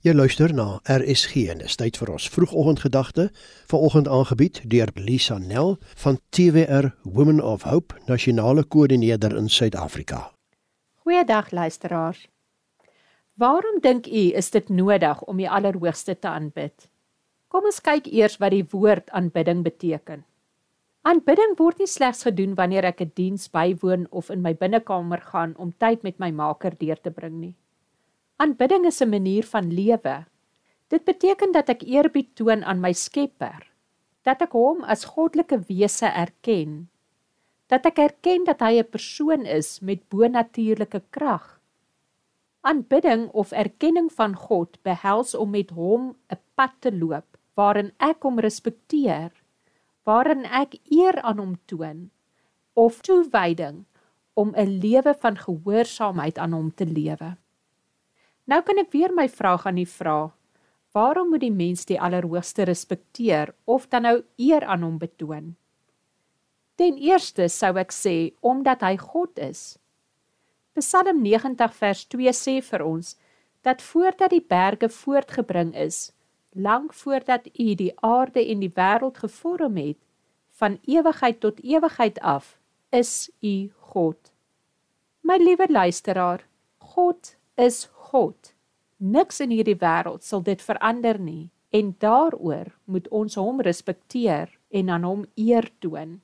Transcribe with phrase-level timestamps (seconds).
[0.00, 3.26] Jy luister na RSG en dis tyd vir ons vroegoggendgedagte,
[3.68, 10.22] vanoggend aangebied deur Lisa Nel van TWR Women of Hope, nasionale koördineerder in Suid-Afrika.
[11.04, 12.24] Goeiedag luisteraars.
[13.36, 16.88] Waarom dink u is dit nodig om die Allerhoogste te aanbid?
[17.52, 20.24] Kom ons kyk eers wat die woord aanbidding beteken.
[21.04, 25.56] Aanbidding word nie slegs gedoen wanneer ek 'n diens bywoon of in my binnekamer gaan
[25.56, 27.56] om tyd met my Maker deur te bring nie.
[28.40, 30.24] Aanbidding is 'n manier van lewe.
[30.88, 33.68] Dit beteken dat ek eerbied toon aan my Skepper,
[34.24, 36.88] dat ek hom as goddelike wese erken,
[37.68, 41.60] dat ek erken dat hy 'n persoon is met bonatuurlike krag.
[42.60, 48.22] Aanbidding of erkenning van God behels om met hom 'n pad te loop waarin ek
[48.22, 49.32] hom respekteer,
[50.04, 52.10] waarin ek eer aan hom toon
[52.72, 53.84] of toewyding
[54.32, 57.36] om 'n lewe van gehoorsaamheid aan hom te lewe.
[58.50, 60.18] Nou kan ek weer my vraag aan u vra.
[60.90, 65.52] Waarom moet die mens die Allerhoogste respekteer of dan nou eer aan hom betoon?
[66.74, 69.78] Ten eerste sou ek sê omdat hy God is.
[70.74, 73.14] Psalm 90 vers 2 sê vir ons
[73.62, 76.10] dat voordat die berge voortgebring is,
[76.56, 79.98] lank voordat u die aarde en die wêreld gevorm het,
[80.58, 82.56] van ewigheid tot ewigheid af,
[82.90, 84.32] is u God.
[85.22, 86.42] My liewe luisteraar,
[86.78, 88.52] God is God.
[88.98, 94.90] Niks in hierdie wêreld sal dit verander nie en daaroor moet ons hom respekteer en
[94.90, 96.18] aan hom eer toon.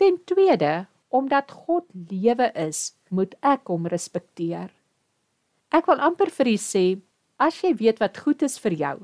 [0.00, 4.70] Ten tweede, omdat God lewe is, moet ek hom respekteer.
[5.70, 6.84] Ek wil amper vir u sê,
[7.36, 8.96] as jy weet wat goed is vir jou,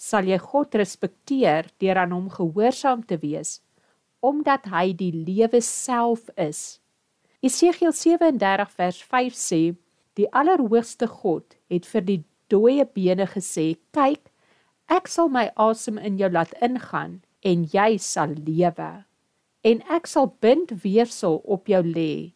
[0.00, 3.60] sal jy God respekteer deur aan hom gehoorsaam te wees,
[4.20, 6.80] omdat hy die lewe self is.
[7.44, 9.62] Esegiel 37 vers 5 sê
[10.18, 14.32] Die Allerhoogste God het vir die dooie bene gesê: "Kyk,
[14.88, 19.04] ek sal my asem in jou laat ingaan en jy sal lewe.
[19.62, 22.32] En ek sal bind weersel op jou lê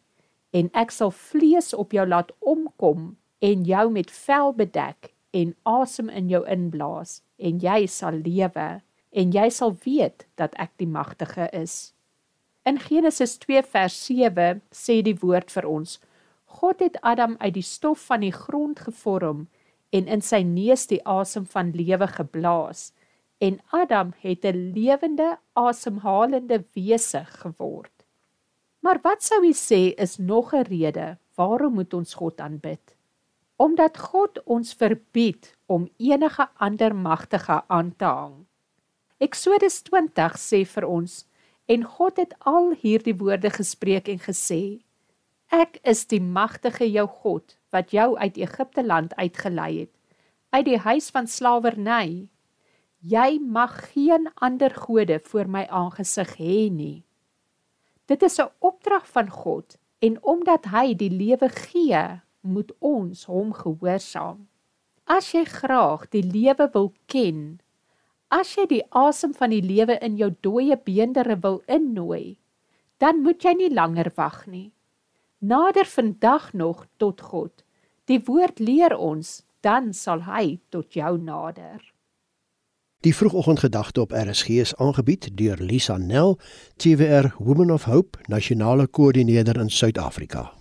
[0.53, 6.09] en ek sal vlees op jou laat omkom en jou met vel bedek en asem
[6.09, 11.49] in jou inblaas en jy sal lewe en jy sal weet dat ek die magtige
[11.51, 11.93] is."
[12.65, 15.99] In Genesis 2 vers 7 sê die woord vir ons:
[16.55, 19.47] God het Adam uit die stof van die grond gevorm
[19.95, 22.91] en in sy neus die asem van lewe geblaas
[23.43, 27.91] en Adam het 'n lewende asemhalende wese geword.
[28.79, 32.95] Maar wat sou u sê is nog 'n rede waarom moet ons God aanbid?
[33.55, 38.45] Omdat God ons verbied om enige ander magtige aan te hang.
[39.17, 41.25] Eksodus 20 sê vir ons
[41.65, 44.84] en God het al hierdie woorde gespreek en gesê
[45.55, 49.91] Ek is die magtige jou God wat jou uit Egipte land uitgelei het,
[50.51, 52.25] uit die huis van slawerny.
[52.99, 57.05] Jy mag geen ander gode voor my aangesig hê nie.
[58.11, 62.03] Dit is 'n opdrag van God en omdat hy die lewe gee,
[62.41, 64.47] moet ons hom gehoorsaam.
[65.07, 67.61] As jy graag die lewe wil ken,
[68.27, 72.37] as jy die asem van die lewe in jou dooie beendere wil innooi,
[72.97, 74.74] dan moet jy nie langer wag nie
[75.45, 77.63] nader vandag nog tot God.
[78.05, 81.81] Die woord leer ons, dan sal hy tot jou nader.
[83.05, 86.39] Die vroegoggendgedagte op RSG is aangebied deur Lisa Nel,
[86.81, 90.51] TWR Women of Hope, nasionale koördineerder in Suid-Afrika.